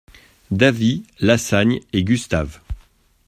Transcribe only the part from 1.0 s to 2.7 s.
Lassagne et Gustave.